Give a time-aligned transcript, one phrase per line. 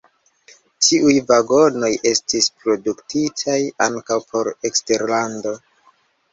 [0.87, 3.61] Tiuj vagonoj estis produktitaj
[3.91, 5.59] ankaŭ por eksterlando.